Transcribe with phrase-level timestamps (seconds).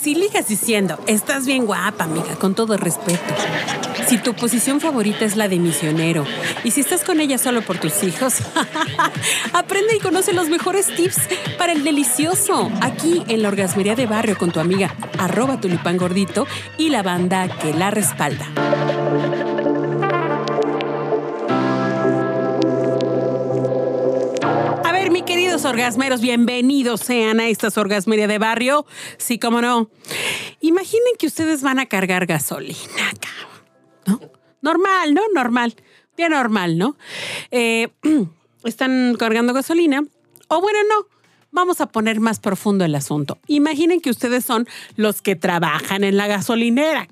[0.00, 3.18] Si ligas diciendo, estás bien guapa, amiga, con todo respeto.
[4.06, 6.24] Si tu posición favorita es la de misionero
[6.62, 8.34] y si estás con ella solo por tus hijos,
[9.52, 11.18] aprende y conoce los mejores tips
[11.58, 12.70] para el delicioso.
[12.80, 16.46] Aquí en la Orgasmería de Barrio con tu amiga arroba tulipán gordito
[16.78, 18.46] y la banda que la respalda.
[25.28, 28.86] Queridos orgasmeros, bienvenidos sean a estas orgasmería de barrio.
[29.18, 29.90] Sí, cómo no.
[30.62, 33.12] Imaginen que ustedes van a cargar gasolina,
[34.06, 34.22] ¿no?
[34.62, 35.20] Normal, ¿no?
[35.34, 35.74] Normal.
[36.16, 36.96] Bien normal, ¿no?
[37.50, 37.88] Eh,
[38.64, 40.02] están cargando gasolina.
[40.48, 41.06] O bueno, no.
[41.50, 43.38] Vamos a poner más profundo el asunto.
[43.48, 44.66] Imaginen que ustedes son
[44.96, 47.06] los que trabajan en la gasolinera.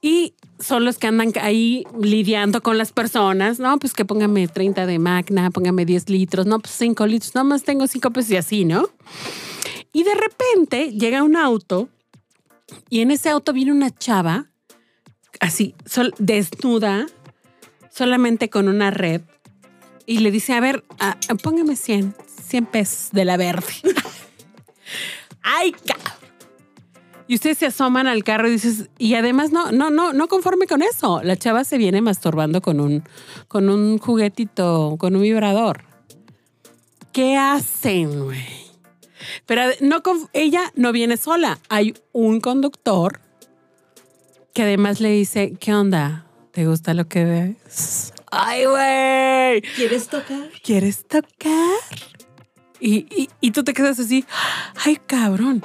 [0.00, 3.78] Y son los que andan ahí lidiando con las personas, ¿no?
[3.78, 7.64] Pues que póngame 30 de magna, póngame 10 litros, no, pues 5 litros, nada más
[7.64, 8.88] tengo 5 pesos y así, ¿no?
[9.92, 11.88] Y de repente llega un auto
[12.88, 14.46] y en ese auto viene una chava,
[15.40, 17.06] así, sol- desnuda,
[17.90, 19.20] solamente con una red,
[20.06, 22.14] y le dice, a ver, ah, póngame 100,
[22.48, 23.72] 100 pesos de la verde.
[25.42, 26.21] ¡Ay, cabrón!
[27.28, 30.66] Y ustedes se asoman al carro y dices, y además no, no, no, no conforme
[30.66, 31.22] con eso.
[31.22, 33.04] La chava se viene masturbando con un,
[33.48, 35.84] con un juguetito, con un vibrador.
[37.12, 38.62] ¿Qué hacen, güey?
[39.46, 41.58] Pero no, ella no viene sola.
[41.68, 43.20] Hay un conductor
[44.52, 46.26] que además le dice, ¿qué onda?
[46.52, 48.12] ¿Te gusta lo que ves?
[48.30, 49.62] ¡Ay, güey!
[49.74, 50.50] ¿Quieres tocar?
[50.62, 51.78] ¿Quieres tocar?
[52.80, 54.24] Y, y, y tú te quedas así,
[54.84, 55.64] ay, cabrón.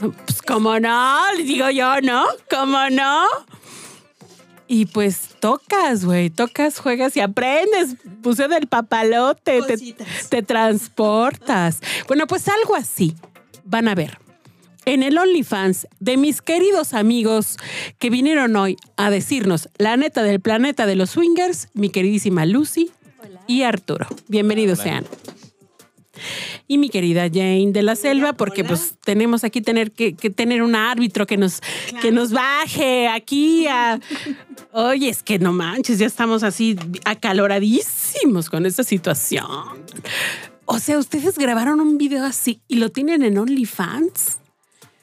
[0.00, 1.18] Pues, ¿cómo no?
[1.36, 2.24] Le digo yo, ¿no?
[2.50, 3.24] ¿Cómo no?
[4.66, 7.96] Y pues tocas, güey, tocas, juegas y aprendes.
[8.22, 9.60] Puse del papalote,
[10.30, 11.80] te, transportas.
[12.06, 13.14] Bueno, pues algo así.
[13.64, 14.18] Van a ver.
[14.86, 17.58] En el OnlyFans de mis queridos amigos
[17.98, 22.90] que vinieron hoy a decirnos la neta del planeta de los swingers, mi queridísima Lucy
[23.46, 24.06] y Arturo.
[24.28, 25.04] Bienvenidos sean.
[26.70, 30.62] Y mi querida Jane de la Selva, porque pues tenemos aquí tener que, que tener
[30.62, 31.60] un árbitro que nos,
[32.00, 33.98] que nos baje aquí a...
[34.72, 39.48] Oye, es que no manches, ya estamos así acaloradísimos con esta situación.
[40.64, 44.38] O sea, ustedes grabaron un video así y lo tienen en OnlyFans.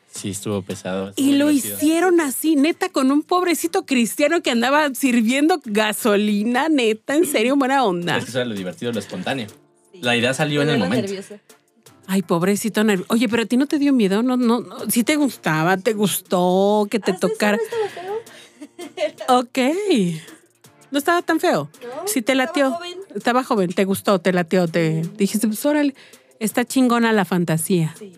[0.09, 1.11] Sí, estuvo pesado.
[1.17, 1.75] Y lo divertido.
[1.75, 7.83] hicieron así, neta, con un pobrecito cristiano que andaba sirviendo gasolina, neta, en serio, buena
[7.83, 8.19] onda.
[8.19, 9.47] Es que eso era lo divertido, lo espontáneo.
[10.02, 11.08] La idea salió en el momento.
[11.08, 11.40] nerviosa.
[12.08, 13.13] Ay, pobrecito nervioso.
[13.13, 14.78] Oye, pero a ti no te dio miedo, no, no, no.
[14.90, 17.58] Sí te gustaba, te gustó que te eso tocara.
[17.58, 19.40] no estaba feo.
[19.40, 19.57] Ok.
[20.91, 21.69] No estaba tan feo.
[21.81, 22.72] No, sí te estaba latió.
[22.72, 22.97] joven.
[23.13, 25.96] Estaba joven, te gustó, te latió, te dijiste, pues órale,
[26.40, 27.94] está chingona la fantasía.
[28.00, 28.13] Sí.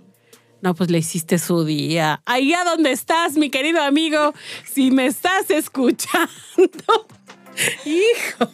[0.62, 2.22] No, pues le hiciste su día.
[2.26, 4.34] Allá donde estás, mi querido amigo,
[4.72, 6.28] si me estás escuchando,
[7.86, 8.52] hijo,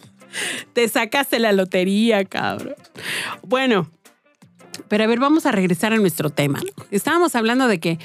[0.72, 2.74] te sacaste la lotería, cabrón.
[3.42, 3.90] Bueno,
[4.88, 6.60] pero a ver, vamos a regresar a nuestro tema.
[6.90, 7.98] Estábamos hablando de que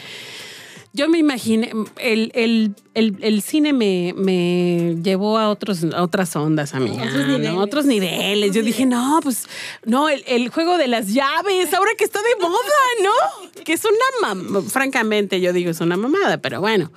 [0.94, 6.36] yo me imaginé, el, el- el- el cine me, me llevó a, otros, a otras
[6.36, 7.04] ondas, amiga.
[7.04, 7.38] Otros ¿no?
[7.38, 7.54] niveles.
[7.58, 8.52] Otros niveles.
[8.54, 9.46] Yo dije, no, pues,
[9.86, 12.58] no, el, el juego de las llaves, ahora que está de moda,
[13.04, 13.64] ¿no?
[13.64, 16.92] Que es una mamada, francamente, yo digo, es una mamada, pero bueno.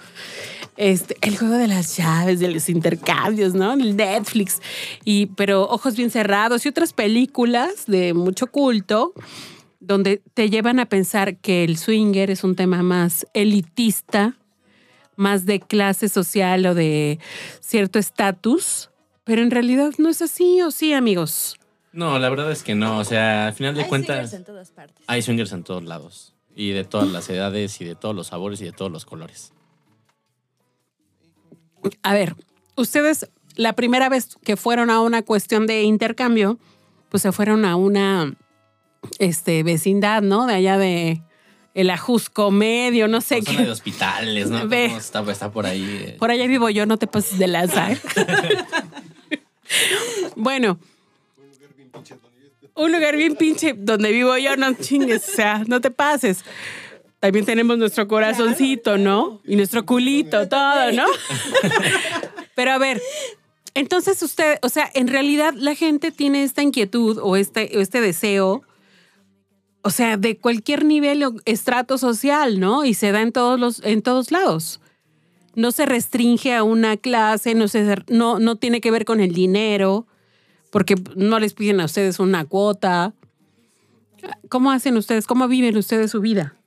[0.76, 3.74] Este, el juego de las llaves, de los intercambios, ¿no?
[3.74, 4.60] El Netflix.
[5.04, 9.12] Y, pero Ojos bien cerrados y otras películas de mucho culto
[9.80, 14.36] donde te llevan a pensar que el swinger es un tema más elitista,
[15.16, 17.18] más de clase social o de
[17.60, 18.90] cierto estatus,
[19.24, 21.56] pero en realidad no es así, ¿o sí, amigos?
[21.92, 22.98] No, la verdad es que no.
[22.98, 25.04] O sea, al final de Hay cuentas, swingers en todas partes.
[25.06, 26.34] hay swingers en todos lados.
[26.56, 29.52] Y de todas las edades, y de todos los sabores, y de todos los colores.
[32.02, 32.34] A ver,
[32.76, 36.58] ustedes la primera vez que fueron a una cuestión de intercambio,
[37.08, 38.34] pues se fueron a una
[39.18, 40.46] este, vecindad, ¿no?
[40.46, 41.22] De allá de
[41.74, 43.70] el Ajusco Medio, no sé zona de qué.
[43.70, 44.68] hospitales, ¿no?
[44.68, 44.86] Ve.
[44.86, 46.04] Está por ahí.
[46.06, 46.16] eh.
[46.18, 47.92] Por allá vivo yo, no te pases de lanza.
[47.92, 47.98] ¿eh?
[50.36, 50.78] bueno.
[52.76, 56.44] Un lugar bien pinche donde vivo yo, no chingues, o sea, no te pases.
[57.24, 59.40] También tenemos nuestro corazoncito, ¿no?
[59.46, 61.06] Y nuestro culito, todo, ¿no?
[62.54, 63.00] Pero a ver,
[63.72, 68.02] entonces usted, o sea, en realidad la gente tiene esta inquietud o este, o este
[68.02, 68.60] deseo,
[69.80, 72.84] o sea, de cualquier nivel o estrato social, ¿no?
[72.84, 74.82] Y se da en todos los, en todos lados
[75.54, 79.32] no se restringe a una clase, no, se, no, no tiene que ver con el
[79.32, 80.06] dinero,
[80.70, 83.14] porque no les piden a ustedes una cuota.
[84.50, 85.26] ¿Cómo hacen ustedes?
[85.26, 86.58] ¿Cómo viven ustedes su vida?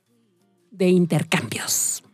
[0.78, 2.04] De intercambios.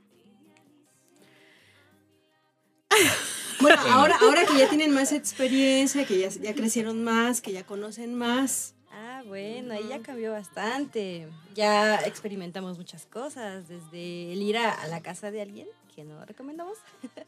[3.60, 7.64] Bueno, ahora, ahora que ya tienen más experiencia, que ya, ya crecieron más, que ya
[7.64, 8.74] conocen más.
[8.96, 11.28] Ah, bueno, ahí ya cambió bastante.
[11.54, 16.24] Ya experimentamos muchas cosas, desde el ir a, a la casa de alguien, que no
[16.24, 16.78] recomendamos.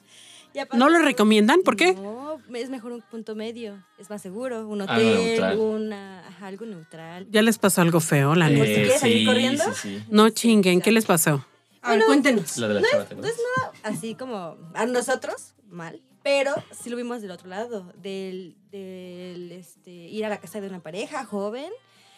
[0.54, 1.60] Ya ¿No lo recomiendan?
[1.62, 1.92] ¿Por qué?
[1.92, 4.66] No, es mejor un punto medio, es más seguro.
[4.66, 5.58] Un Algo hotel, neutral.
[5.58, 7.26] una, ajá, algo neutral.
[7.30, 8.64] Ya les pasó algo feo, la Eh, neta.
[8.64, 9.64] ¿quieres salir sí, corriendo?
[9.64, 10.04] sí, sí.
[10.08, 11.44] No chinguen, ¿qué les pasó?
[11.82, 12.56] A ver, cuéntenos.
[12.56, 13.36] La de la chava, ¿te acuerdas?
[13.82, 20.24] Así como a nosotros, mal, pero sí lo vimos del otro lado, del, este, ir
[20.24, 21.70] a la casa de una pareja joven,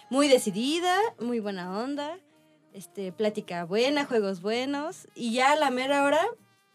[0.08, 2.18] muy decidida, muy buena onda,
[2.72, 6.26] este, plática buena, juegos buenos, y ya a la mera hora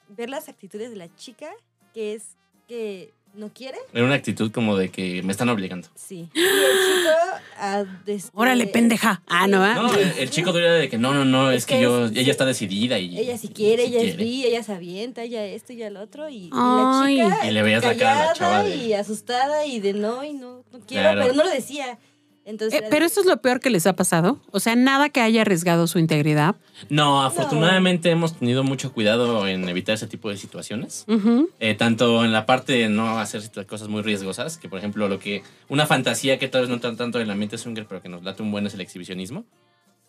[0.09, 1.50] ver las actitudes de la chica,
[1.91, 2.38] que es
[2.68, 5.88] que no quiere, Era una actitud como de que me están obligando.
[5.95, 6.27] sí.
[6.33, 9.21] Y el chico, ah, este, Órale, pendeja.
[9.27, 9.74] Ah, no, ¿eh?
[9.74, 12.06] No, el, el chico dura de que no, no, no, es, Es que, que yo,
[12.06, 13.18] es- ella está decidida y.
[13.18, 14.24] Ella si quiere, sí ella es quiere.
[14.24, 16.30] bi, ella se avienta, ella esto, ella lo otro.
[16.30, 19.65] Y, y la chica Y le veías la cara a la chava de- y asustada
[19.65, 21.21] y de no, y no, no quiero, Claro.
[21.21, 21.97] pero no lo decía.
[22.45, 24.38] Entonces, Eh, pero eso es lo peor que les ha pasado.
[24.51, 26.56] O sea, nada que haya arriesgado su integridad.
[26.90, 31.06] No, afortunadamente hemos tenido mucho cuidado en evitar ese tipo de situaciones.
[31.07, 31.50] Ujú.
[31.60, 35.19] Eh, tanto en la parte de no hacer cosas muy riesgosas, que por ejemplo lo
[35.19, 38.24] que una fantasía que tal vez no tan tanto del ambiente swinger, pero que nos
[38.24, 39.45] late un buen es el exhibicionismo.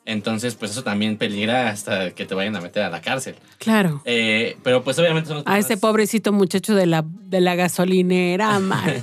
[0.07, 3.37] Entonces, pues eso también peligra hasta que te vayan a meter a la cárcel.
[3.57, 4.03] Claro.
[4.05, 7.55] Eh, pero pues obviamente son las A ese personas- pobrecito muchacho de la, de la
[7.55, 9.03] gasolinera, man.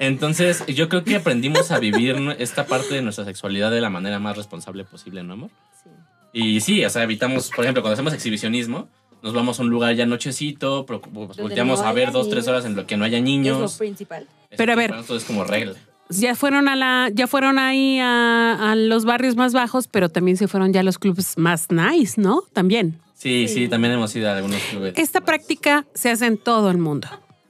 [0.00, 4.18] Entonces, yo creo que aprendimos a vivir esta parte de nuestra sexualidad de la manera
[4.18, 5.50] más responsable posible, ¿no, amor?
[5.84, 5.90] sí.
[6.32, 8.88] Y sí, o sea, evitamos, por ejemplo, cuando hacemos exhibicionismo,
[9.22, 12.64] nos vamos a un lugar ya nochecito, pues, volteamos no a ver dos, tres horas
[12.64, 13.76] en lo que no haya Es lo niños.
[13.76, 14.26] principal.
[14.56, 14.94] Pero a ver.
[14.98, 15.74] Eso es como regla.
[16.08, 20.36] Ya fueron a la, ya fueron ahí a, a los barrios más bajos, pero también
[20.38, 22.42] se fueron ya a los clubes más nice, ¿no?
[22.52, 22.98] También.
[23.14, 23.68] Sí, sí, Sí.
[23.68, 24.94] también hemos ido a algunos clubes.
[24.96, 27.06] Esta práctica se hace en todo el mundo.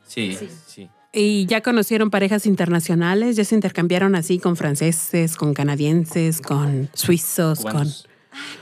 [0.07, 0.49] Sí, Sí.
[0.67, 0.89] sí.
[1.13, 7.59] Y ya conocieron parejas internacionales, ya se intercambiaron así con franceses, con canadienses, con suizos,
[7.61, 8.07] Cubanos.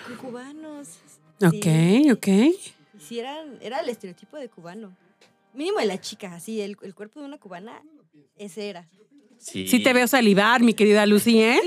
[0.06, 0.89] Con cubanos.
[1.39, 1.50] con...
[1.50, 1.59] Sí.
[2.09, 2.27] Ok, ok.
[2.29, 2.55] Y
[3.06, 4.97] sí, eran- era el estereotipo de cubano.
[5.53, 7.83] Mínimo de la chica, así, el, el cuerpo de una cubana,
[8.39, 8.89] ese era.
[9.39, 11.61] Sí, Sí te veo salivar, mi querida Lucy, ¿eh?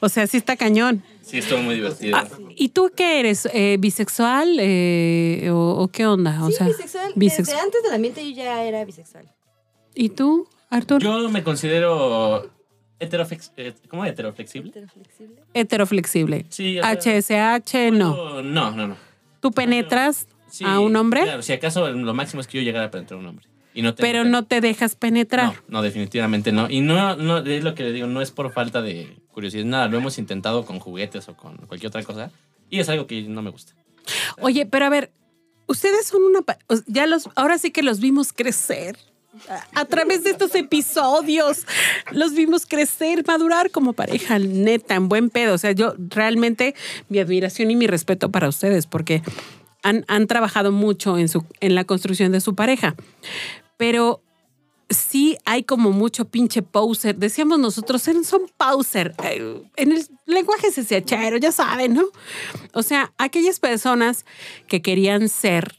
[0.00, 1.02] O sea, sí está cañón.
[1.22, 2.16] Sí, estuvo muy divertido.
[2.16, 3.48] Ah, ¿Y tú qué eres?
[3.52, 6.44] Eh, ¿Bisexual eh, o, o qué onda?
[6.44, 7.14] O sí, sea, bisexual.
[7.14, 9.28] bisex- Desde antes del ambiente yo ya era bisexual.
[9.96, 11.02] ¿Y tú, Artur?
[11.02, 12.50] Yo me considero
[13.00, 14.70] heteroflex eh, ¿cómo heteroflexible?
[14.70, 15.42] Heteroflexible.
[15.54, 16.46] Heteroflexible.
[16.50, 16.82] Sí, o
[17.22, 18.42] sea, HSH, no.
[18.42, 18.96] No, no, no.
[19.40, 21.22] ¿Tú penetras Sí, a un hombre?
[21.22, 23.46] Claro, si acaso lo máximo es que yo llegara a penetrar a un hombre.
[23.74, 25.46] Y no tengo pero no te dejas penetrar.
[25.46, 26.70] No, no, definitivamente no.
[26.70, 29.88] Y no, no, es lo que le digo, no es por falta de curiosidad, nada,
[29.88, 32.30] lo hemos intentado con juguetes o con cualquier otra cosa.
[32.70, 33.74] Y es algo que no me gusta.
[34.40, 35.10] Oye, pero a ver,
[35.66, 36.40] ustedes son una...
[36.86, 37.28] Ya los...
[37.34, 38.96] Ahora sí que los vimos crecer.
[39.74, 41.66] A, través de estos episodios,
[42.12, 45.54] los vimos crecer, madurar como pareja, neta, en buen pedo.
[45.54, 46.74] O sea, yo realmente
[47.08, 49.22] mi admiración y mi respeto para ustedes, porque
[49.82, 52.94] han, han trabajado mucho en, su, en la construcción de su pareja.
[53.76, 54.22] Pero
[54.88, 57.16] sí hay como mucho pinche poser.
[57.16, 59.14] Decíamos nosotros, son poser.
[59.76, 62.04] En el lenguaje CCHero, ya saben, ¿no?
[62.72, 64.24] O sea, aquellas personas
[64.68, 65.76] que querían ser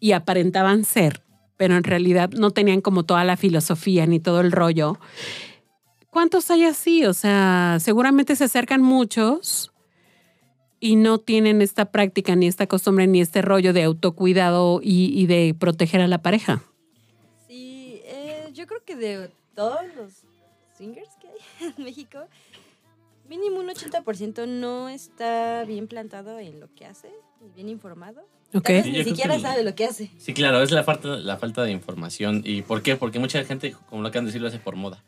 [0.00, 1.22] y aparentaban ser,
[1.56, 4.98] pero en realidad no tenían como toda la filosofía ni todo el rollo.
[6.10, 7.04] ¿Cuántos hay así?
[7.04, 9.72] O sea, seguramente se acercan muchos
[10.80, 15.54] y no tienen esta práctica, ni esta costumbre, ni este rollo de autocuidado y, de
[15.58, 16.62] proteger a la pareja.
[17.46, 20.12] Sí, eh, yo creo que de todos los
[20.76, 22.20] swingers que hay en México,
[23.28, 27.08] mínimo un 80% no está bien plantado en lo que hace,
[27.40, 28.22] y bien informado.
[28.54, 28.64] ¿Ok?
[28.64, 30.10] Tal vez Sí, ni siquiera que- sabe lo que hace.
[30.18, 32.42] Sí, claro, es la falta, la falta de información.
[32.44, 32.96] ¿Y por qué?
[32.96, 35.02] Porque mucha gente, como lo acaban de decir, lo hace por moda.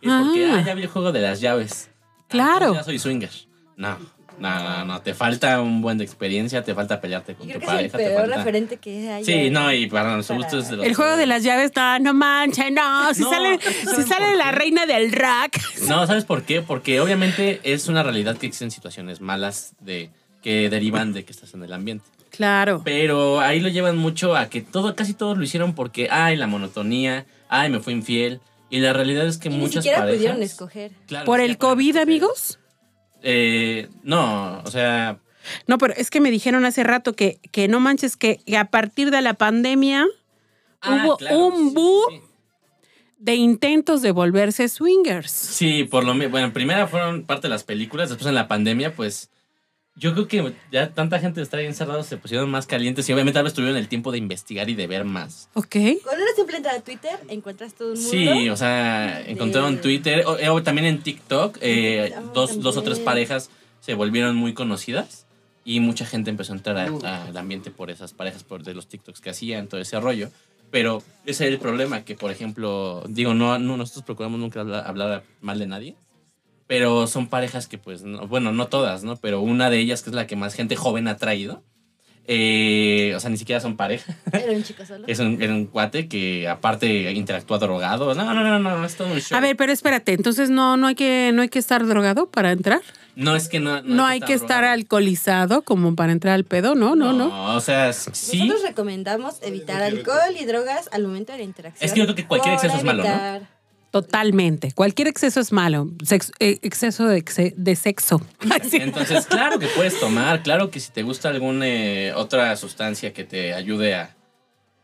[0.00, 0.56] Y es porque, Ah.
[0.58, 1.90] ah, ya vi el juego de las llaves.
[1.90, 2.74] Ah, Claro.
[2.74, 3.30] Ya soy swinger.
[3.76, 3.96] No,
[4.38, 5.00] no, no, no.
[5.02, 7.90] Te falta un buen de experiencia, te falta pelearte con creo tu que es el
[7.90, 7.98] pareja.
[7.98, 8.36] te peor falta...
[8.38, 9.24] referente que hay.
[9.24, 11.72] Sí, no, y para nuestro Para- gusto es de los El juego de las llaves,
[11.76, 13.14] no, no manches, no.
[13.14, 15.60] Si No, sale, ¿saben si sale la reina del rack.
[15.88, 16.62] No, ¿sabes por qué?
[16.62, 20.10] Porque obviamente es una realidad que existen situaciones malas de
[20.42, 22.04] que derivan de que estás en el ambiente.
[22.30, 22.82] Claro.
[22.84, 26.46] Pero ahí lo llevan mucho a que todo, casi todos lo hicieron porque, ay, la
[26.48, 28.40] monotonía, ay, me fui infiel.
[28.70, 30.18] Y la realidad es que Y ni muchas siquiera parejas...
[30.18, 30.90] pudieron escoger.
[31.06, 32.02] Claro, ¿Por el COVID, escoger.
[32.02, 32.58] amigos?
[33.26, 35.18] Eh, no, o sea,
[35.66, 39.10] No, pero es que me dijeron hace rato que, que no manches, que a partir
[39.10, 40.06] de la pandemia
[40.82, 42.22] ah, hubo claro, un boom sí, sí.
[43.18, 45.30] de intentos de volverse swingers.
[45.30, 48.94] Sí, por lo menos, bueno, primero fueron parte de las películas, después en la pandemia,
[48.94, 49.30] pues
[49.96, 53.36] Yo creo que ya tanta gente está ahí encerrado, se pusieron más calientes y obviamente
[53.36, 55.48] tal vez tuvieron el tiempo de investigar y de ver más.
[55.54, 55.76] Ok.
[56.02, 58.10] Con una simple entrada a Twitter encuentras todo un mundo.
[58.10, 62.76] Sí, o sea, encontraron de- Twitter, o, o también en TikTok, eh, Ah, dos, dos
[62.76, 65.26] o tres parejas se volvieron muy conocidas
[65.64, 69.20] y mucha gente empezó a entrar al ambiente por esas parejas, por de los TikToks
[69.20, 70.28] que hacían, todo ese rollo.
[70.72, 74.84] Pero ese es el problema, que por ejemplo, digo, no, no nosotros procuramos nunca hablar,
[74.88, 75.94] hablar mal de nadie,
[76.66, 79.16] pero son parejas que pues, no- bueno, no todas, ¿no?
[79.16, 81.62] Pero una de ellas, que es la que más gente joven ha traído,
[82.26, 84.16] eh, o sea, ni siquiera son pareja.
[84.32, 85.04] Era un chico solo.
[85.06, 88.14] Es un, era un cuate que aparte interactúa drogado.
[88.14, 89.36] No, no, no, no, no, es todo un show.
[89.36, 92.52] A ver, pero espérate, entonces no, no hay que, no hay que estar drogado para
[92.52, 92.80] entrar.
[93.14, 93.82] no es que no.
[93.82, 97.54] No, hay que estar alcoholizado como para entrar al pedo, no, no, no.
[97.54, 98.38] O sea, sí.
[98.38, 101.84] Nosotros recomendamos evitar alcohol y drogas al momento de la interacción.
[101.86, 103.53] Es que yo creo que cualquier exceso es malo, ¿no?
[103.94, 104.72] Totalmente.
[104.72, 105.88] Cualquier exceso es malo.
[106.02, 107.22] Sex- eh, exceso de,
[107.56, 108.20] de sexo.
[108.72, 110.42] Entonces, claro que puedes tomar.
[110.42, 114.16] Claro que si te gusta alguna eh, otra sustancia que te ayude a,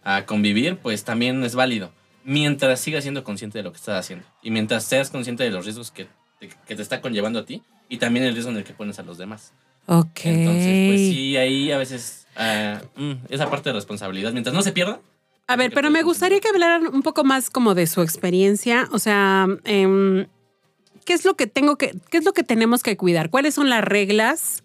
[0.05, 1.91] a convivir, pues también es válido.
[2.23, 4.25] Mientras sigas siendo consciente de lo que estás haciendo.
[4.45, 6.07] Y mientras seas consciente de los riesgos que
[6.39, 7.65] te, que te está conllevando a ti.
[7.89, 9.53] Y también el riesgo en el que pones a los demás.
[9.87, 10.21] Ok.
[10.23, 14.71] Entonces, pues sí, ahí a veces ah, mm, esa parte de responsabilidad, mientras no se
[14.71, 15.01] pierda.
[15.51, 18.89] A ver, pero me gustaría que hablaran un poco más como de su experiencia.
[18.93, 20.29] O sea, em,
[21.05, 23.31] ¿qué es lo que tengo que, qué es lo que tenemos que cuidar?
[23.31, 24.63] ¿Cuáles son las reglas?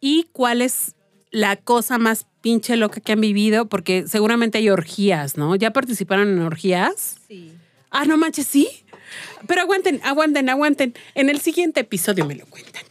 [0.00, 0.96] ¿Y cuál es
[1.30, 3.68] la cosa más pinche loca que han vivido?
[3.68, 5.54] Porque seguramente hay orgías, ¿no?
[5.54, 7.18] ¿Ya participaron en orgías?
[7.28, 7.52] Sí.
[7.92, 8.68] Ah, no manches, sí.
[9.46, 10.92] Pero aguanten, aguanten, aguanten.
[11.14, 12.82] En el siguiente episodio me lo cuentan.